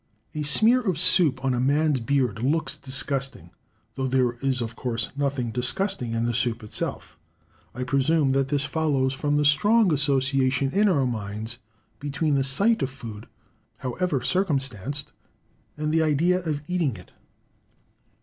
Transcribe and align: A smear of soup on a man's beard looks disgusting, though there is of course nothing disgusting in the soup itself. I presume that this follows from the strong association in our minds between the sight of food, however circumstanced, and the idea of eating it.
A 0.33 0.41
smear 0.41 0.81
of 0.81 0.97
soup 0.97 1.45
on 1.45 1.53
a 1.53 1.59
man's 1.59 1.99
beard 1.99 2.41
looks 2.41 2.75
disgusting, 2.75 3.51
though 3.93 4.07
there 4.07 4.31
is 4.41 4.59
of 4.59 4.75
course 4.75 5.11
nothing 5.15 5.51
disgusting 5.51 6.13
in 6.13 6.25
the 6.25 6.33
soup 6.33 6.63
itself. 6.63 7.19
I 7.75 7.83
presume 7.83 8.31
that 8.31 8.47
this 8.47 8.65
follows 8.65 9.13
from 9.13 9.35
the 9.35 9.45
strong 9.45 9.93
association 9.93 10.71
in 10.71 10.89
our 10.89 11.05
minds 11.05 11.59
between 11.99 12.33
the 12.33 12.43
sight 12.43 12.81
of 12.81 12.89
food, 12.89 13.27
however 13.77 14.23
circumstanced, 14.23 15.11
and 15.77 15.93
the 15.93 16.01
idea 16.01 16.39
of 16.41 16.61
eating 16.67 16.95
it. 16.97 17.11